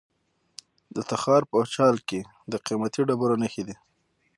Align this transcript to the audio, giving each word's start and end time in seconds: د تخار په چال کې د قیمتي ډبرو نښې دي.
د 0.95 0.97
تخار 1.09 1.41
په 1.51 1.57
چال 1.73 1.95
کې 2.07 2.19
د 2.51 2.53
قیمتي 2.65 3.01
ډبرو 3.07 3.39
نښې 3.41 3.63
دي. 3.67 3.75